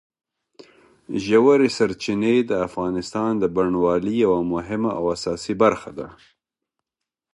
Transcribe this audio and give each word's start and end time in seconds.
ژورې 1.25 1.67
سرچینې 1.77 2.35
د 2.49 2.51
افغانستان 2.67 3.31
د 3.39 3.43
بڼوالۍ 3.55 4.15
یوه 4.25 4.41
مهمه 4.53 4.91
او 4.97 5.03
اساسي 5.15 5.53
برخه 5.63 5.91
ده. 5.97 6.07